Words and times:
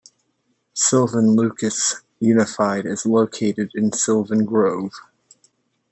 Sylvan-Lucas 0.73 2.01
Unified 2.19 2.87
is 2.87 3.05
located 3.05 3.69
in 3.75 3.93
Sylvan 3.93 4.45
Grove. 4.45 4.95